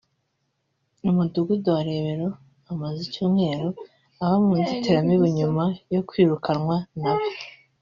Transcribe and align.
umudugudu 1.09 1.67
wa 1.75 1.81
Rebero 1.87 2.27
amaze 2.71 2.99
icyumweru 3.07 3.67
aba 4.23 4.37
mu 4.45 4.53
nzitiramibu 4.61 5.25
nyuma 5.37 5.63
yo 5.93 6.01
kwirukanwa 6.07 6.77
n’abe 6.99 7.29